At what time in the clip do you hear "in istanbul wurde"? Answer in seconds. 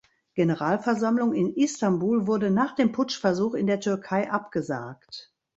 1.35-2.49